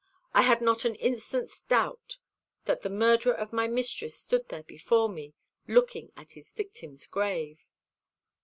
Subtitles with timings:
[0.33, 2.17] I had not an instant's doubt
[2.65, 5.35] that the murderer of my mistress stood there before me,
[5.67, 7.67] looking at his victim's grave."